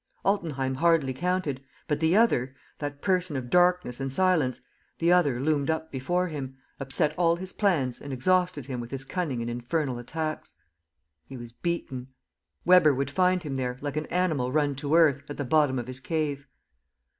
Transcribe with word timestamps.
Altenheim 0.25 0.77
hardly 0.77 1.13
counted. 1.13 1.63
But 1.87 1.99
the 1.99 2.15
other, 2.17 2.55
that 2.79 3.03
person 3.03 3.35
of 3.37 3.51
darkness 3.51 3.99
and 3.99 4.11
silence, 4.11 4.59
the 4.97 5.13
other 5.13 5.39
loomed 5.39 5.69
up 5.69 5.91
before 5.91 6.27
him, 6.27 6.57
upset 6.79 7.13
all 7.19 7.35
his 7.35 7.53
plans 7.53 8.01
and 8.01 8.11
exhausted 8.11 8.65
him 8.65 8.79
with 8.79 8.89
his 8.89 9.05
cunning 9.05 9.41
and 9.43 9.51
infernal 9.51 9.99
attacks. 9.99 10.55
He 11.27 11.37
was 11.37 11.51
beaten. 11.51 12.07
Weber 12.65 12.95
would 12.95 13.11
find 13.11 13.43
him 13.43 13.53
there, 13.57 13.77
like 13.79 13.95
an 13.95 14.07
animal 14.07 14.51
run 14.51 14.73
to 14.77 14.95
earth, 14.95 15.21
at 15.29 15.37
the 15.37 15.45
bottom 15.45 15.77
of 15.77 15.85
his 15.85 15.99
cave. 15.99 16.47